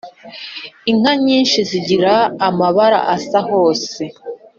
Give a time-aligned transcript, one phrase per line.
[0.91, 2.13] Inka nyinshi zigira
[2.47, 4.01] amabara asa hose